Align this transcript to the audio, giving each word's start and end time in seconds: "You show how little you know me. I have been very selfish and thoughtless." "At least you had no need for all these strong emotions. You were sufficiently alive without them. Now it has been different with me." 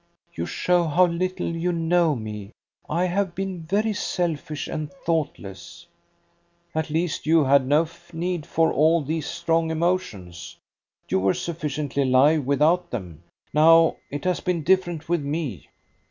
"You 0.33 0.47
show 0.47 0.85
how 0.85 1.05
little 1.05 1.45
you 1.55 1.71
know 1.71 2.15
me. 2.15 2.53
I 2.89 3.05
have 3.05 3.35
been 3.35 3.61
very 3.61 3.93
selfish 3.93 4.67
and 4.67 4.91
thoughtless." 4.91 5.85
"At 6.73 6.89
least 6.89 7.27
you 7.27 7.43
had 7.43 7.67
no 7.67 7.87
need 8.11 8.47
for 8.47 8.73
all 8.73 9.03
these 9.03 9.27
strong 9.27 9.69
emotions. 9.69 10.57
You 11.07 11.19
were 11.19 11.35
sufficiently 11.35 12.01
alive 12.01 12.47
without 12.47 12.89
them. 12.89 13.21
Now 13.53 13.97
it 14.09 14.23
has 14.25 14.39
been 14.39 14.63
different 14.63 15.07
with 15.07 15.21
me." 15.21 15.67